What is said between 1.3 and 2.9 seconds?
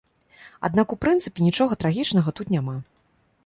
нічога трагічнага тут няма.